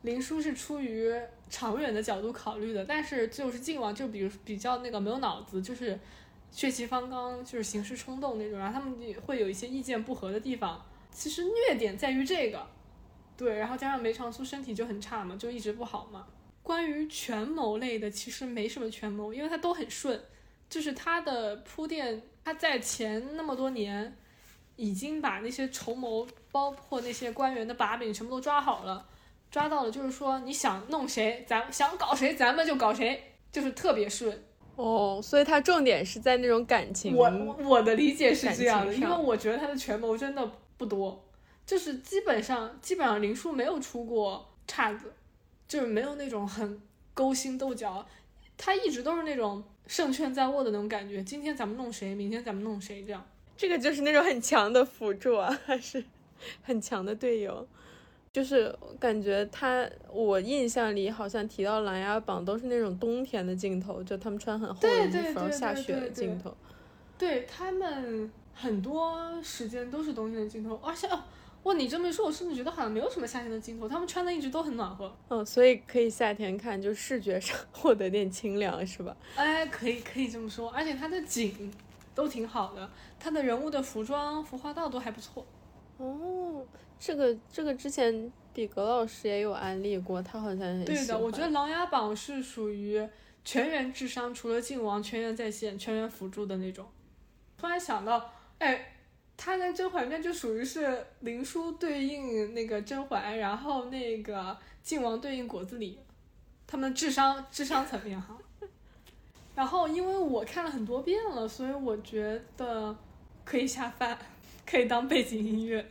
[0.02, 1.10] 林殊是出于
[1.48, 5.98] 长远的角度考虑的，但是就是靖王就比如比较那个没有脑子，就是
[6.56, 10.82] 血气方刚，就是行事冲动那种，然后他们会有一些意见不合的地方。
[11.10, 12.66] 其实虐点在于这个。
[13.36, 16.26] 对，然后加上梅长苏身体就很差嘛，就一直不好嘛。
[16.62, 20.18] 关于权谋类的，其实没什么权谋，因为他都很顺，
[20.70, 24.16] 就是他的铺垫，他在前那么多年
[24.76, 29.06] 已经把那些筹谋，包括那些官员的把柄全部都抓好了，
[29.50, 34.42] 抓到了，就是说你想弄谁，咱想搞谁，咱们就搞谁，就是特别顺。
[34.76, 37.16] 哦，所以他重点是在那种感情。
[37.16, 41.24] 我我的理解是这样的，因为我觉得他的权谋真的不多。
[41.64, 45.12] 就是基本上，基本上林殊没有出过岔子，
[45.66, 46.80] 就是没有那种很
[47.12, 48.06] 勾心斗角，
[48.56, 51.24] 他一直都是那种胜券在握的那种感觉。
[51.24, 53.26] 今天咱们弄谁，明天咱们弄谁，这样。
[53.56, 56.04] 这个就是那种很强的辅助啊，还是
[56.62, 57.66] 很强的队友。
[58.36, 58.70] 就是
[59.00, 66.54] 感觉他，我印象里好像提到《琅琊榜》都是那种冬天的镜头，就他们穿很厚的衣服下雪的镜头。
[67.16, 71.18] 对他们很多时间都是冬天的镜头，而且哦。
[71.62, 75.10] 哇，你这么一说，我甚至觉得好像没有什么夏天的镜头，他们穿的一直都很暖和。
[75.30, 79.16] 嗯，所以可以夏天看，就视觉上 获得点清凉，是吧？
[79.34, 81.72] 哎，可以可以这么说，而且它的景
[82.14, 85.46] 都挺好的，它的人物的服装、服化道都还不错。
[85.96, 86.62] 哦，
[86.98, 91.18] 这个这个之前比格老师也有安利过，他好像很对的。
[91.18, 93.06] 我觉得《琅琊榜》是属于
[93.44, 96.86] 全员智商，除了靖王全员在线、全员辅助的那种。
[97.56, 98.92] 突然想到，哎。
[99.38, 105.94] 他跟甄嬛传就属于是林殊对应那个甄嬛，然后那个靖王对应果子狸，
[106.66, 108.34] 他们智商智商层面哈。
[109.54, 112.96] 然后因为我看了很多遍了，所以我觉得
[113.44, 114.18] 可以下饭，
[114.64, 115.86] 可以当背景音乐，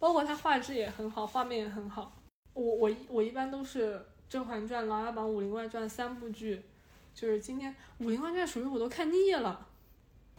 [0.00, 2.16] 包括它画质也很好，画面也很好。
[2.54, 3.94] 我我我一般都是
[4.28, 6.60] 《甄嬛传》《琅琊榜》《武林外传》三部剧，
[7.14, 7.70] 就是今天
[8.04, 9.68] 《武林外传》属于我都看腻了。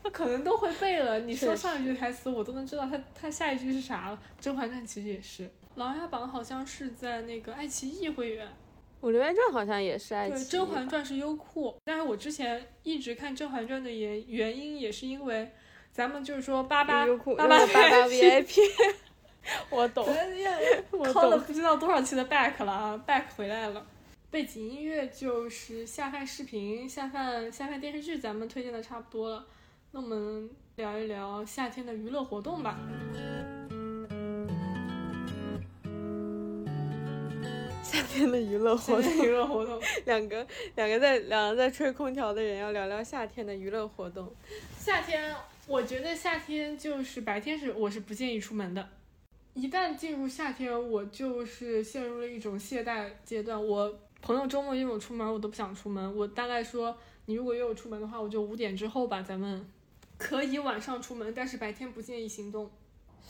[0.04, 4.20] 那可能都会背了，你说上一句台词，我都能知道他他下一句是啥了。
[4.44, 5.44] 《甄嬛传》其实也是，
[5.76, 8.48] 《琅琊榜》好像是在那个爱奇艺会员，
[9.02, 10.38] 《武林外传》好像也是爱奇艺。
[10.40, 15.52] 对，《甄嬛传》是优酷，但是我之前一直看《甄嬛传》的原原因也是因为
[15.92, 18.58] 咱们就是说八八八八八八 VIP，
[19.70, 20.06] 我懂，
[20.92, 23.86] 我靠 了不知道多少期的 back 了啊，back 回来了。
[24.30, 29.46] 背景音乐就是下饭视频、下饭下饭电视剧，咱们推荐的差不多了。
[29.92, 32.80] 那我们聊一聊夏天的娱乐活动吧。
[37.84, 44.34] 夏天的娱乐活动，娱乐活动，两个两个在两个在吹空调的人要聊聊夏天的娱乐活动。
[44.80, 45.36] 夏天，
[45.68, 48.88] 我觉得夏天就是白天是我是不建议出门的。
[49.54, 53.62] 一旦进入夏天，我就是陷入了一种懈怠阶段。
[53.62, 56.16] 我朋友周末约我出门，我都不想出门。
[56.16, 59.66] 我大概说，你如果约我出门的话，我就五点之后吧，咱们。
[60.18, 62.70] 可以晚上出门，但是白天不建议行动。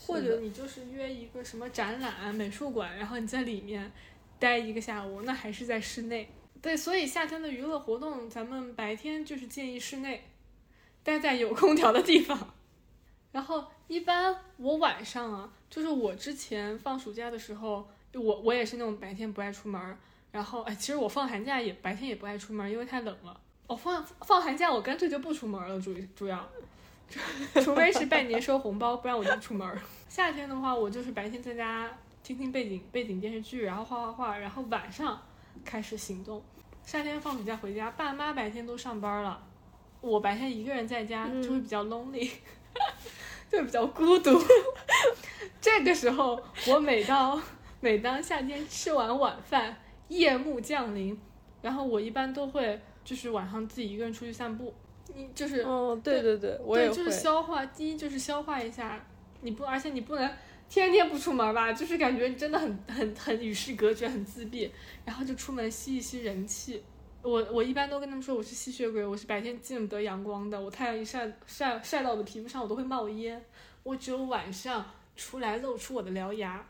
[0.06, 3.90] 或者你就是约一个什么展览、美术馆，然后你在里面
[4.38, 6.28] 待一个下午，那还是在室内。
[6.60, 10.22] 对，所以夏天的娱乐活动，咱们白天就是建议室内，
[11.02, 12.54] 待在有空调的地方。
[13.32, 19.96] 然后一般我晚上啊，就是我之前放暑假的时候，我我也是那种白天不爱出门儿。
[20.30, 23.40] 然后哎，其实我放寒假也白天也不爱出门，因为太冷了。
[23.66, 26.46] 我放放寒假，我干脆就不出门了，主主要。
[27.64, 29.78] 除非是拜年收红包，不然我就出门。
[30.10, 31.90] 夏天的话，我就是白天在家
[32.22, 35.22] 听听背景背景电视剧，然后画画画，然后晚上
[35.64, 36.42] 开始行动。
[36.84, 39.42] 夏天放暑假回家，爸妈白天都上班了，
[40.00, 42.30] 我白天一个人在家就会比较 lonely，
[43.52, 44.42] 就比较孤独。
[45.60, 47.38] 这个时候，我每到
[47.80, 49.76] 每当夏天吃完晚饭，
[50.08, 51.16] 夜幕降临，
[51.60, 54.72] 然后我一般都会就是晚上自己一个人出去散步。
[55.14, 57.66] 你就是哦，对对对，我也就是消化。
[57.66, 59.04] 第一就是消化一下，
[59.42, 60.30] 你不，而且你不能
[60.70, 64.72] 天天不出门吧，就是感觉你真的很很很与世隔绝，很自闭。
[65.04, 66.82] 然后就出门吸一吸人气。
[67.22, 73.44] 我我一般都跟他们说我是吸血鬼，我是白天见不得阳光的，我太阳一晒晒晒到我的皮肤上，我都会冒烟。
[73.84, 74.84] 我只有晚上
[75.16, 76.64] 出来露出我的獠牙。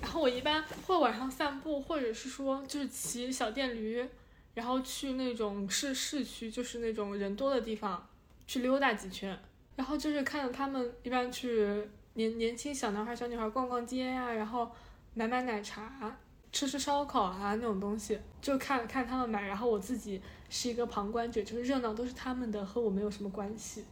[0.00, 4.06] 然后我一般会晚上散步，或者是说就是骑小电驴。
[4.54, 8.08] 然后去那种市市区，就是那种人多的地方，
[8.46, 9.38] 去溜达几圈。
[9.74, 14.70] 然后就是看到他们一般去年年轻小男孩、小女孩逛逛街呀，然后
[15.12, 16.16] 买买奶茶、
[16.56, 19.46] 吃吃烧烤啊那种东西，就看看他们买。
[19.46, 23.84] 然后我自己是一个旁观者，就是热闹都是他们的，和我没有什么关系。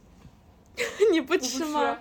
[1.11, 1.99] 你不吃吗？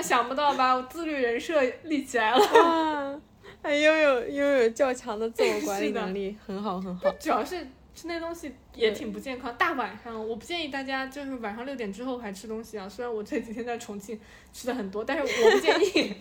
[0.00, 0.72] 想不到吧？
[0.72, 3.20] 我自律人设立起来了。
[3.60, 7.10] 还拥有拥有较强的自我管理能力，很好很好。
[7.18, 9.52] 主要是吃那东西也挺不健康。
[9.58, 12.88] 大晚上，我不建议大家就是晚上六点之后还吃东西啊。
[12.88, 14.20] 虽然我这几天在重庆
[14.52, 16.14] 吃的很多，但是我不建议。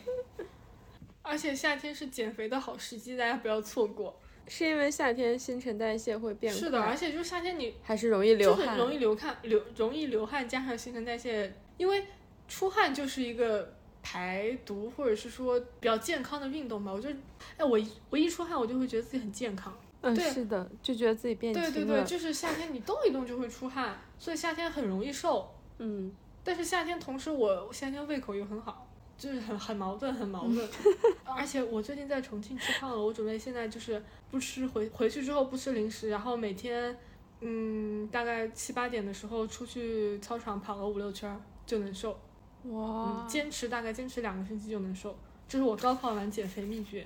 [1.25, 4.17] 而且夏天是减肥的好时机，大家不要错过。
[4.47, 6.59] 是因为夏天新陈代谢会变快。
[6.59, 12.05] 是的，而且就是夏天你还是容易流汗，容易流汗流容易流汗，加上新陈代谢，因为
[12.47, 13.73] 出汗就是一个。
[14.07, 17.09] 排毒或者是说比较健康的运动吧，我就，
[17.57, 17.79] 哎，我
[18.11, 19.75] 我一出汗，我就会觉得自己很健康。
[20.01, 21.71] 嗯，是的，就觉得自己变轻了。
[21.71, 25.51] 对对对，就是夏天你动一动就会出汗，所以夏天很容易瘦。
[25.79, 30.69] 嗯，但是夏天同时我夏天胃口又很好，就是很很矛盾，很矛盾。
[31.25, 36.95] 而且我最近在重庆吃胖了，我准备现在就是不吃回回去之后不吃零食，然后每天
[37.41, 42.17] 嗯大概七八点的时候出去操场跑个五六圈就能瘦。
[42.63, 45.15] 哇，坚持大概坚持两个星期就能瘦，
[45.47, 47.05] 这是我高考完减肥秘诀。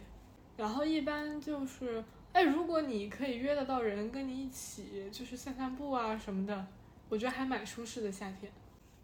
[0.56, 6.68] 然后一般就是，哎，如果你可以约得到人跟你一起，就是散散步啊什么的，
[7.10, 8.52] 我觉得还蛮舒适的夏天。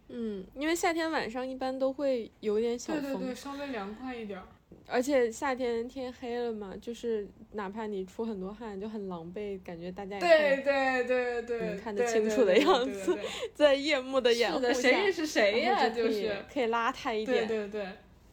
[0.08, 4.40] 嗯，因为夏天晚上一般都会有点小风，对对对，稍微凉快一点。
[4.88, 13.18] 而且夏天天黑了嘛，就是哪怕你出很多汗，就很狼狈，感觉大家也对对对对，看得清楚的样子，
[13.56, 15.90] 在夜幕的掩护下，谁认识谁呀？
[15.90, 17.88] 就是可以邋遢一点，对对对，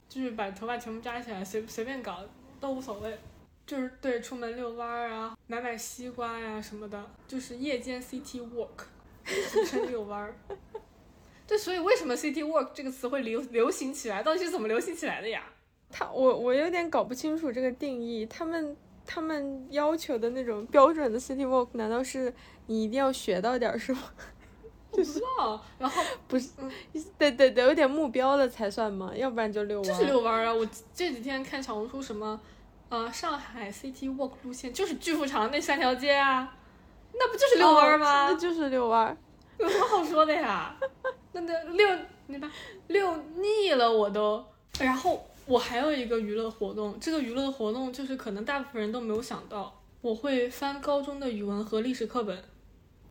[0.08, 2.18] 就是把头发全部扎起来，随随便搞
[2.60, 3.18] 都无所谓。
[3.64, 8.84] 就是对，出门遛弯儿啊，买买西瓜呀什么的，就是夜间 city walk，
[9.24, 10.34] 俗称遛弯儿。
[11.52, 14.22] 对，所以为什么 city walk 这个词会流流行起来？
[14.22, 15.42] 到底是怎么流行起来的呀？
[15.90, 22.32] 他我我有点搞不清楚这个定义，他们他们要求的那种标准的 city walk，难道是
[22.68, 24.00] 你一定要学到点什么？
[24.90, 26.48] 不知道，然后 不是，
[27.18, 29.12] 得得得，有点目标的才算吗？
[29.14, 29.84] 要不然就遛弯。
[29.86, 30.54] 就是遛弯啊！
[30.54, 32.40] 我这几天看小红书什么，
[32.88, 36.56] 呃，上海 city walk 路线就是巨富长那三条街啊，
[37.12, 38.28] 那不就是遛弯吗？
[38.30, 39.14] 那就是遛弯，
[39.58, 40.74] 有什么好说的呀？
[41.32, 41.88] 那那遛
[42.26, 42.50] 你把
[42.88, 44.44] 遛腻了我都，
[44.78, 45.26] 然后。
[45.44, 52.44] 我还有一个娱乐活动，这个娱乐活动就是可能大部分人都没有想到，我会翻高中的语文和历史课本，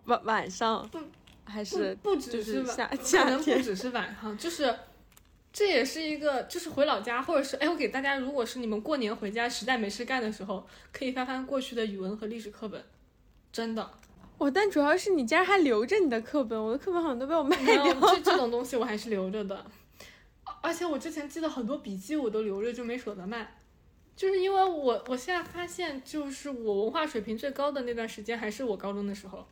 [0.05, 0.97] 晚晚上不
[1.43, 4.73] 还是不只是夏可能不只是晚上，就是
[5.51, 12.81] 这也是一个就是回老家或者是哎我给大家，如果是你们过年回家实在没事干的时候，可以翻翻过去的语文和历史课本，
[13.51, 13.91] 真的。
[14.41, 17.93] 我但主要是你竟然还留着你的课本，我的课本好像都被我卖掉了。
[18.15, 19.63] 这 这种东西我还是留着的。
[20.61, 23.59] 而且我之前记得很多笔记，我都留着，就没舍得卖，
[24.15, 29.45] 就是因为我我现在发现，就是我文化水平最高的那段时间还是我高中的时候，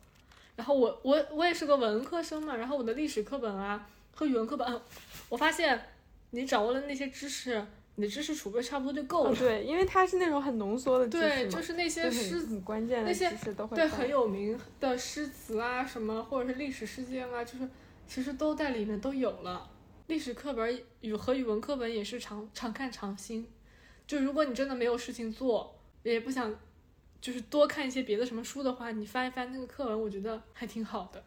[0.56, 4.80] 然后我我我也是个文科生嘛，然后我的历史课本啊和语文课本，
[5.28, 5.80] 我发现
[6.30, 7.64] 你掌握了那些知识，
[8.00, 9.36] 你的知识储备差不多就够了。
[9.36, 17.68] 对，因为它是那种很浓缩的知识对，就是那些诗很关键的知识都会对很有名的诗词啊什么，或者是历史事件啊，就是。
[18.12, 19.70] 其实都在里面都有了。
[20.08, 23.46] 历史课本语和语文课本也是常常看常新。
[24.04, 26.52] 就如果你真的没有事情做，也不想
[27.20, 31.22] 就是多看一些别的什么书的话，你翻一翻那个课文，我觉得还挺好的。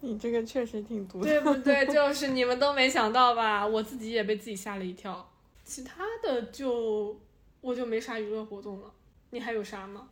[0.00, 1.84] 你这个确实挺独对不对？
[1.92, 3.66] 就是你们都没想到吧？
[3.66, 5.30] 我自己也被自己吓了一跳。
[5.64, 7.18] 其他的就
[7.60, 8.92] 我就没啥娱乐活动了。
[9.30, 10.08] 你还有啥吗？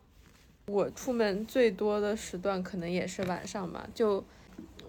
[0.65, 3.87] 我出门最多的时段可能也是晚上吧。
[3.93, 4.23] 就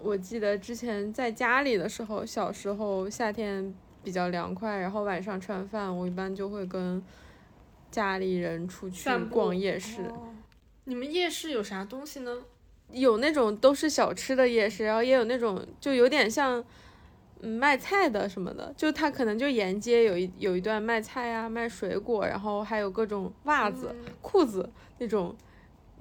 [0.01, 3.73] 我记得之前在家里的时候，小时候夏天
[4.03, 7.01] 比较凉快，然后晚上吃完饭，我一般就会跟
[7.91, 10.01] 家里人出去逛夜市。
[10.03, 10.33] 哦
[10.87, 12.43] 你们夜市有啥东西呢？
[12.91, 16.65] 有那种都是小吃的夜市，然后也有那种就有点像，嗯，
[17.47, 25.35] 卖菜的什么的，就他可能就沿街有一有一段卖菜啊，卖水果，然后还有各种袜子、嗯裤子那种，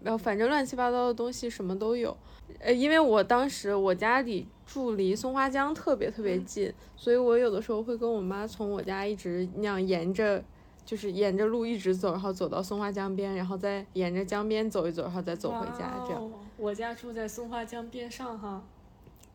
[0.02, 2.16] 然后反正乱七八糟的东西什么都有。
[2.60, 10.42] 呃，因为我当时我家里住离松花江特别特别近，所以我有的时候会跟我妈从我家一直那样沿着。
[10.86, 16.30] 就是沿着路一直走，然后走到松花江边，然后再沿着江边走一走，然后再走回家，这样。
[16.58, 18.62] 我家住在松花江边上哈。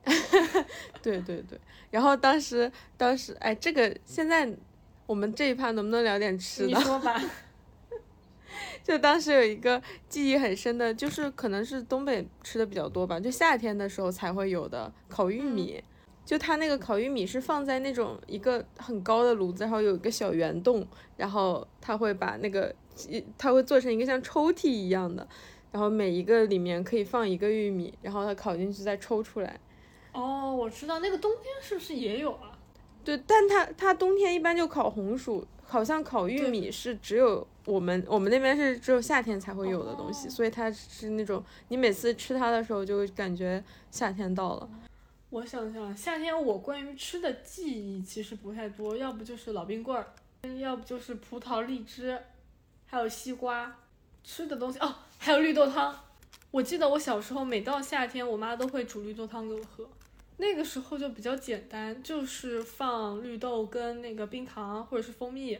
[1.01, 1.59] 对对对，
[1.91, 4.49] 然后当时当时哎，这个现在
[5.05, 6.67] 我们这一趴能不能聊点吃的？
[6.77, 7.21] 你说吧。
[8.83, 15.83] 就当时有一个记忆很深的，就是可能是东北吃的比较多吧，就夏天的时候才会有的烤玉米。
[16.25, 22.73] 就它那个烤玉米是放在那种一个很高的炉子，然后有一个小圆洞，然后它会把那个
[23.37, 25.27] 它会做成一个像抽屉一样的，
[25.71, 29.59] 然后每一个里面可以放一个玉米，然后它烤进去再抽出来。
[30.11, 32.51] 哦，我知道那个冬天是不是也有啊？
[33.03, 44.69] 对，但它它冬天一般就烤红薯，好像烤玉米是只有我们我们那边是只有夏天才会有的东西，哦所以它是那种你每次吃它的时候就会感觉夏天到了。
[45.29, 50.07] 我想想，夏天我关于吃的记忆其实不太多，要不就是老冰棍儿，
[50.59, 52.19] 要不就是葡萄、荔枝，
[52.85, 53.75] 还有西瓜。
[54.21, 55.95] 吃的东西哦，还有绿豆汤。
[56.51, 59.87] 我记得我小时候每到夏天，我妈都会煮绿豆汤给我喝。
[60.41, 65.59] 那个时候就比较简单，就是放绿豆跟那个冰糖或者是蜂蜜，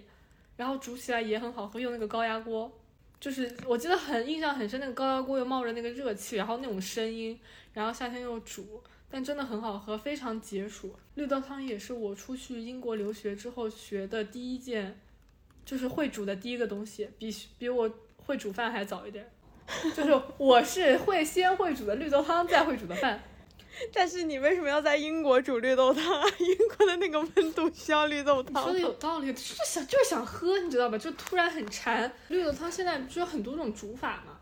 [0.55, 2.71] 然后煮起来也很好喝，用那个高压锅。
[3.19, 7.37] 就是我记得很印象很深，那个高压锅又冒着那个热气，然后那种声音，
[7.73, 10.95] 然后夏天又煮，但真的很好喝，非常解暑。
[11.15, 14.97] 绿豆汤也是我出去英国留学之后学的第一件，
[15.65, 19.29] 就是会煮的第一个东西，比比我会煮饭还早一点。
[19.93, 23.21] 就是我是会先会煮的绿豆汤，再会煮的饭。
[23.93, 26.25] 但是你为什么要在英国煮绿豆汤啊？
[26.39, 30.97] 英国的那个温度需要绿豆汤你说的有道理，就是想就是想喝，你知道吧？
[30.97, 32.11] 就突然很馋。
[32.27, 34.37] 绿豆汤现在不是有很多种煮法嘛？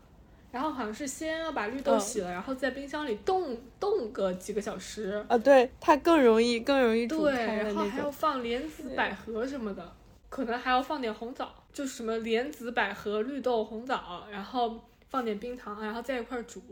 [0.50, 5.22] 然后好像是先要把绿豆嗯洗了，然后在冰箱里冻冻个几个小时。
[5.28, 8.10] 啊，对，它更容易更容易煮对，开对然后还要。
[8.10, 9.94] 放莲子、百合什么的，
[10.30, 16.62] 可能还要放点红枣，就是什么莲子、百合、绿豆、红枣，然后放点冰糖，然后在一块儿煮，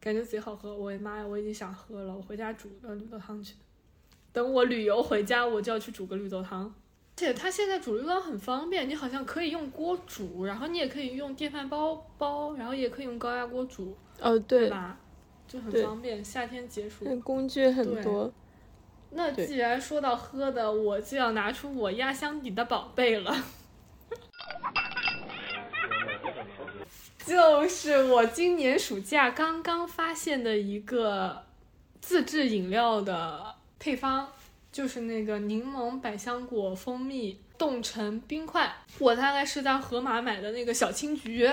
[0.00, 0.76] 感觉贼好喝。
[0.76, 3.54] 我的妈呀，我已经想喝了，我回家煮个绿豆汤去。
[4.32, 6.64] 等我旅游回家，我就要去煮个绿豆汤。
[6.64, 14.98] 而且它现在煮绿豆汤很方便，你好像可以用锅煮，然后你也可以用电饭煲煲，然后也可以用高压锅煮，哦，对，吧？
[15.48, 17.04] 就很方便，夏天解暑。
[17.20, 18.32] 工具很对多。
[19.10, 23.34] 那既然说到喝的，我就要拿出我压箱底的宝贝了，
[27.28, 31.44] 就是我今年暑假刚刚发现的一个
[32.00, 34.26] 自制饮料的配方，
[34.72, 38.74] 就是那个柠檬、百香果、蜂蜜冻成冰块。
[38.98, 41.52] 我大概是在盒马买的那个小青桔，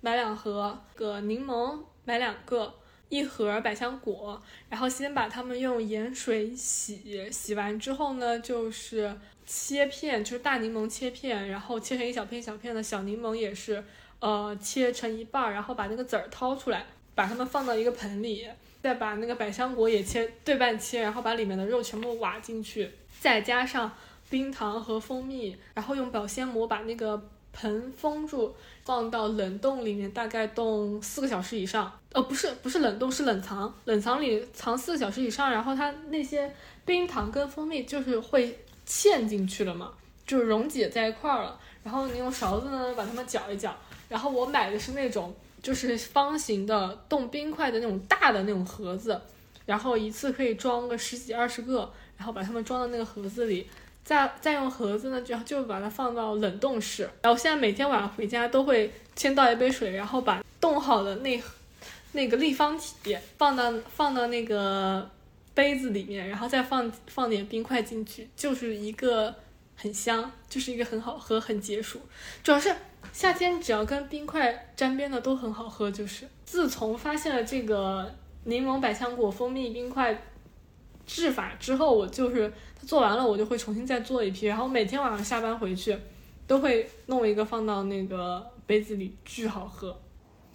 [0.00, 2.72] 买两盒，个柠檬买两个。
[3.10, 13.82] 一盒百香果，然后先把它们用盐水洗，洗完之后呢，就是切片，就是大柠檬切片，然后切成一小片一小片的，小柠檬也是，
[14.20, 18.48] 呃，切成一半儿，然后把那个籽儿掏出来，把它们放到一个盆里，
[18.82, 22.90] 再把那个百香果也切对半切，然后把里面的肉全部挖进去，
[23.20, 23.90] 再加上
[24.28, 27.22] 冰糖和蜂蜜，然后用保鲜膜把那个
[27.52, 31.92] 盆封住，放到冷冻里面，大概冻四个小时以上。
[32.12, 36.52] 呃，不是不是冷冻，是冷藏，冷藏里藏四个小时以上，然后它那些
[36.84, 39.92] 冰糖跟蜂蜜就是会嵌进去了嘛，
[40.26, 41.60] 就是溶解在一块儿了。
[41.84, 43.74] 然后你用勺子呢把它们搅一搅。
[44.08, 49.20] 然后我买的是那种就是方形的冻冰块的那种大的那种盒子，
[49.66, 53.66] 然后一次可以装个十几二十个，然后把它们装到那个盒子里。
[54.04, 57.02] 再再用盒子呢，然后就把它放到冷冻室。
[57.20, 61.38] 然后现在每天晚上回家都会先倒一杯水，然后把冻好的那
[62.12, 65.10] 那个立方体放到放到那个
[65.52, 69.34] 杯子里面，然后再放放点冰块进去，就是一个
[69.76, 72.00] 很香，就是一个很好喝、很解暑。
[72.42, 72.74] 主要是
[73.12, 75.90] 夏天只要跟冰块沾边的都很好喝。
[75.90, 80.22] 就是自从发现了这个柠檬百香果蜂蜜冰块
[81.06, 85.96] 制法之后，我就是它做完了，我就会重新再做一批，然后每天晚上下班回去
[86.46, 89.98] 都会弄一个放到那个杯子里，巨好喝。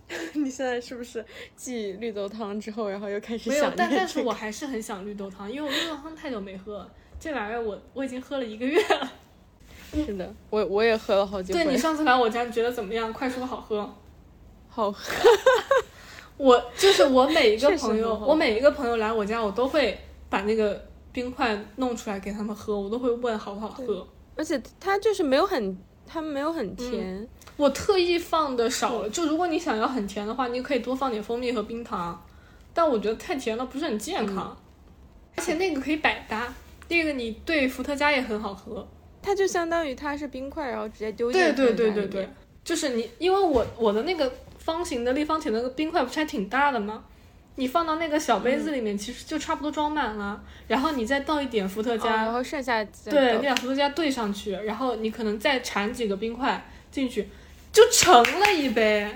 [0.36, 1.26] 你现在是不是
[1.56, 9.12] 继绿豆汤之后，然后又开始没有想，但但是我还是很想绿豆汤，因为我绿豆汤太久没喝了，这玩意儿我我已经喝了一个月了。
[9.94, 13.12] 是的，我我也喝了好几回，对你上次来我家，你觉得怎么样？
[13.14, 13.88] 快说好喝。
[14.70, 15.02] 好喝。
[16.38, 19.98] 我就是我每一个朋友，我每一个朋友来我家，我都会
[20.30, 24.06] 把那个冰块弄出来给他们喝，我都会问好不好喝。
[24.36, 25.78] 而且它就是没有很，
[26.08, 32.20] 它没有很甜，我特意放的少了，就如果你想要很甜的话，你可以多放点蜂蜜和冰糖，
[32.74, 34.58] 但我觉得太甜了不是很健康，
[35.38, 36.52] 而且那个可以百搭，
[36.90, 38.86] 那个你兑伏特加也很好喝。
[39.24, 47.06] 它就相当于它是冰块，然后直接丢进对对对对对加里面，就是你，因为我我的那个方形的立方体的那个冰块不是还挺大的吗？
[47.56, 57.30] 你放到那个小杯子里面，其实就差不多装满了，然后你再倒一点伏特哦加，然后剩下对，你把伏特加兑上去，然后你可能再铲几个冰块进去，
[57.72, 59.08] 就成了一杯。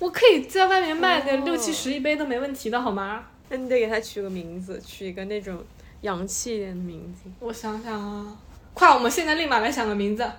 [0.00, 3.24] 我可以在外面卖个哦六七十一杯都没问题的好吗？
[3.48, 5.64] 那你得给它取个名字，取一个那种
[6.00, 7.30] 洋气一点的名字。
[7.38, 8.36] 我想想啊，
[8.78, 10.30] 快，我们现在立马来想个名字，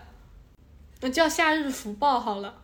[1.01, 2.61] 那叫夏日福报好了。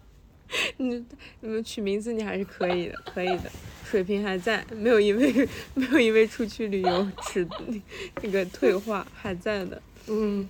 [0.78, 1.04] 你
[1.40, 3.52] 你们取名字你还是可以的， 可以的，
[3.84, 5.34] 水平还在，没有因为
[5.74, 7.48] 没有因为出去旅游迟
[8.22, 9.82] 那个退化，还在的。
[10.06, 10.48] 嗯，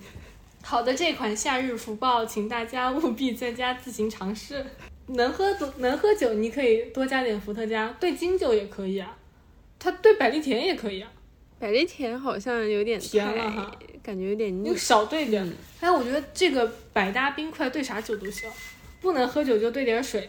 [0.60, 4.62] 好的，这款夏日福报，请大家务必在家自行尝试。
[5.06, 9.16] 能喝多能喝酒，你可以多加点伏特加，兑金酒也可以啊，
[9.78, 11.10] 它兑百利甜也可以啊，
[11.64, 14.76] 百利甜好像有点甜了哈，感觉有点腻你。
[14.76, 15.42] 少兑点。
[15.42, 18.50] 嗯还有，我觉得这个百搭冰块兑啥酒都行，
[19.00, 20.28] 不能喝酒就兑点水。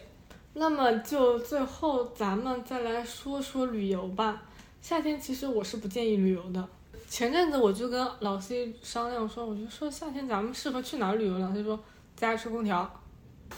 [0.53, 4.43] 那么就最后咱们再来说说旅游吧。
[4.81, 6.65] 夏天其实我是不建议旅游的。
[7.09, 11.37] 前阵子我就跟老 C 商量说，我就说夏天咱们适合去哪儿旅游？
[11.37, 11.77] 老 C 说
[12.15, 12.89] 在家吹空调。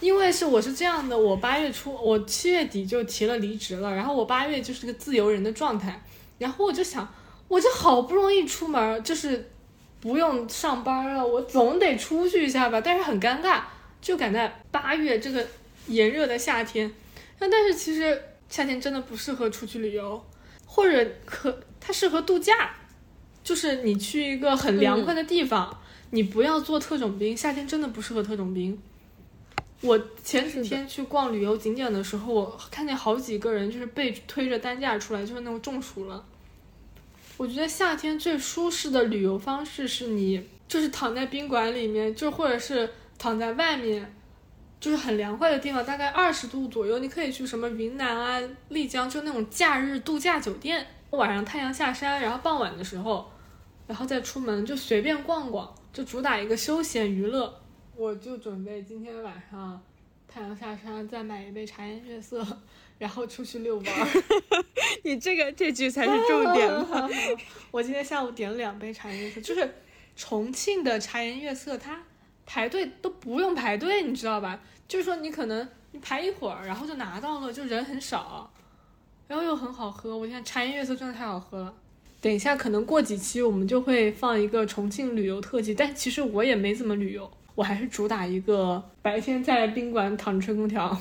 [0.02, 6.04] 因为是我是这样的，我八月初我七月底就提了离职了，然后我八月就是个自由人的状态，
[6.40, 7.08] 然后我就想，
[7.48, 9.50] 我就好不容易出门，就是
[10.00, 13.62] 不用上班了，我总得出去一下吧，但是很尴尬，
[14.02, 15.48] 就赶在八月这个
[15.88, 16.92] 炎热的夏天，
[17.40, 20.24] 那但是其实夏天真的不适合出去旅游，
[20.66, 22.76] 或者可它适合度假，
[23.44, 25.80] 就是你去一个很凉快的地方，
[26.12, 28.78] 你不要做特种兵，夏天真的不适合特种兵。
[29.82, 36.26] 我前几天去逛旅游景点的时候，我看见好几个人就是被推着担架出来，就是那种中暑了。
[37.38, 44.14] 我觉得夏天最舒适的旅游方式是你就是躺在宾馆里面，就或者是躺在外面，
[44.80, 50.86] 就是很凉快的地方，大概二十度左右，你可以去什么云南啊、丽江，就那种假日度假酒店。
[51.12, 53.32] 晚上太阳下山，然后傍晚的时候，
[53.88, 57.62] 然后再出门就随便逛逛，就主打一个休闲娱乐。
[57.96, 59.82] 我就准备今天晚上
[60.28, 62.46] 太阳下山，再买一杯茶颜悦色，
[62.98, 64.64] 然后出去遛弯儿。
[65.08, 67.10] 你这个这句才是重点吧？
[67.72, 69.76] 我今天下午点了两杯茶颜悦色，就是
[70.18, 72.04] 重庆的茶颜悦色，它
[72.46, 74.60] 排队都不用排队，你知道吧？
[74.86, 78.52] 就是说你可能你排一会儿，然后就拿到了，就人很少，
[79.30, 80.18] 然后又很好喝。
[80.18, 81.74] 我天，茶颜悦色真的太好喝了。
[82.20, 91.00] 等一下，可能过几期我们就会放一个重庆旅游特辑，但其实我也没怎么旅游，我还是主打一个白天在宾馆躺着吹空调。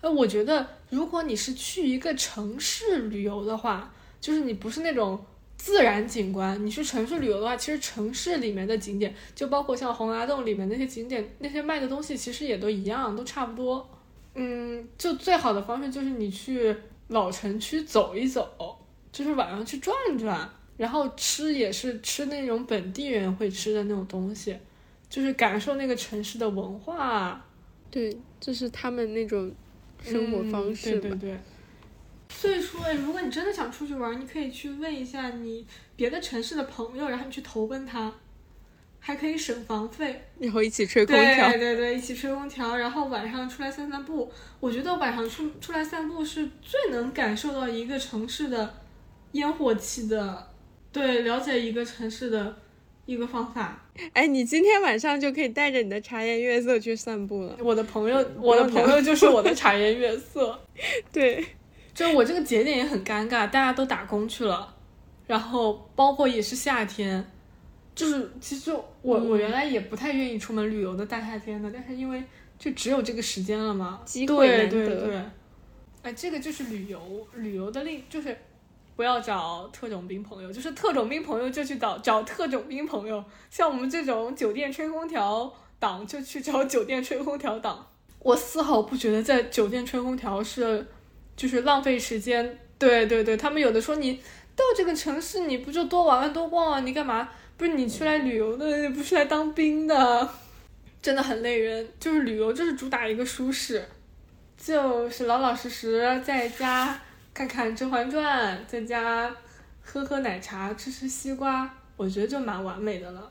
[0.00, 5.18] 呃，我觉得如果你是去一个城市旅游的话，就是你不是那种
[5.56, 13.88] 自然景观，你去城市旅游的话，其实城市里面的景点，就包括像洪崖洞里面那些景点，那些卖的东西其实也都一样，都差不多。
[14.34, 16.76] 嗯，就最好的方式就是你去
[17.08, 18.78] 老城区走一走，
[19.10, 24.56] 就是晚上去转转，然后吃也是吃那种本地人会吃的那种东西，
[25.10, 27.44] 就是感受那个城市的文化。
[27.90, 29.50] 对，就是他们那种
[30.02, 31.00] 生活方式吧。
[31.00, 31.38] 嗯、对对对。
[32.30, 38.12] 所以说，如果你真的想出去玩，你可以去问一下你别的城市的朋友，然后你去投奔他，
[39.00, 40.28] 还可以省房费。
[40.38, 41.48] 然后一起吹空调。
[41.48, 44.30] 对对对，一起吹空调，然后晚上出来散散步。
[44.60, 48.74] 我觉得晚上出出来散步是最能感受到一个城市的
[49.32, 50.50] 烟火气的，
[50.92, 52.56] 对，了解一个城市的
[53.08, 53.82] 一个方法。
[54.12, 57.56] 哎，你今天晚上就可以带着你的茶颜悦色去散步了。
[57.58, 60.60] 我的朋友，我的朋友就是我的茶颜悦色。
[61.10, 61.42] 对，
[61.94, 64.76] 就我这个节点也很尴尬，大家都打工去了，
[65.26, 67.24] 然后包括也是夏天，
[67.94, 72.22] 就是其实我、我原来也不太愿意出门旅游的大夏天的，但是因为
[72.58, 75.22] 就只有这个时间了嘛，机会难得对对，
[76.02, 78.36] 哎，这个就是旅游旅游的另就是。
[78.98, 87.86] 不要找特种兵朋友，就是特种兵朋友就去找找特种兵朋友，像我们这种酒店吹空调党就去找酒店吹空调党。
[88.18, 90.84] 我丝毫不觉得在酒店吹空调是
[91.36, 92.58] 就是浪费时间。
[92.76, 94.14] 对对对，他们有的说你
[94.56, 97.28] 到这个城市你不就多玩玩多逛啊，你干嘛？
[97.56, 100.28] 不是你去来旅游的，不是来当兵的，
[101.00, 101.88] 真的很累人。
[102.00, 103.88] 就是旅游就是主打一个舒适，
[104.56, 107.00] 就是老老实实在家
[107.38, 109.32] 看看《甄嬛传》，在家
[109.80, 113.30] 喝喝奶茶，吃吃西瓜，我觉得就蛮完美的了。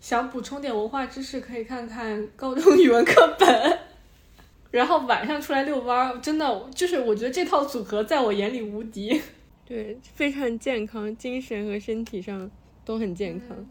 [0.00, 3.78] 想补充点文化知识，可以看看高中语文课本。
[4.72, 9.20] 然后晚上出来遛弯儿，真的就是我觉得这套组合在我眼里无敌。
[9.66, 12.50] 对，非常健康，精神和身体上
[12.82, 13.66] 都很健康。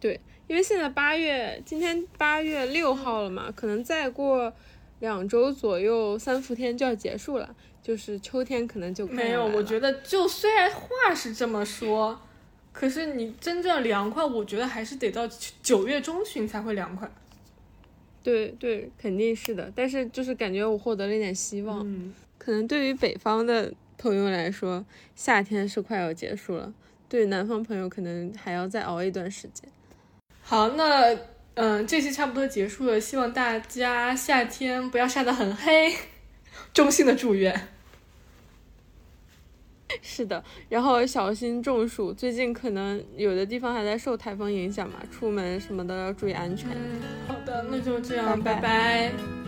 [0.00, 4.52] 对，因为现在八月，今天八月六号了嘛，可能再过
[4.98, 7.54] 两周左右，三伏天就要结束了，
[7.84, 12.18] 就是秋天可能就没有，我觉得得就虽然话是这么说，
[12.72, 15.28] 可是你真正凉快，我觉得还是得到
[15.62, 17.06] 九月中旬才会凉快。
[18.22, 19.70] 对对，肯定是的。
[19.76, 24.82] 但是就是感觉我获得了一点希望，嗯，可能对于北方的朋友来说，
[25.14, 26.72] 夏天是快要结束了，
[27.06, 29.70] 对南方朋友可能还要再熬一段时间。
[30.40, 31.14] 好，那
[31.52, 35.94] 嗯，这期差不多结束了，希望大家夏天不要晒得很黑，
[36.72, 37.68] 衷心的祝愿。
[40.02, 42.12] 是的，然后小心中暑。
[42.12, 46.68] 最近可能有的地方还在受台风影响嘛，出门什么的要注意安全。
[47.26, 49.43] 好的，那就这样，拜拜拜拜